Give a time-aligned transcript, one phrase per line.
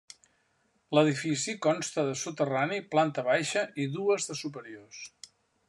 [0.97, 5.05] L'edifici consta de soterrani, planta baixa i dues de superiors.